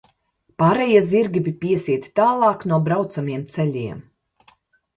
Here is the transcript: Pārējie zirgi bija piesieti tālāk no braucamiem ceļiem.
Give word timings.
Pārējie 0.61 1.01
zirgi 1.09 1.43
bija 1.49 1.59
piesieti 1.67 2.11
tālāk 2.21 2.67
no 2.73 2.81
braucamiem 2.89 3.47
ceļiem. 3.59 4.05